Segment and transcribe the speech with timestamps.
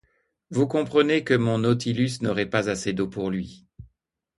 [0.49, 3.67] Vous comprenez que mon Nautilus n’aurait pas assez d’eau pour lui.